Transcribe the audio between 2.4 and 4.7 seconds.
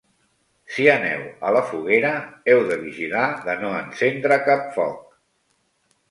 heu de vigilar de no encendre cap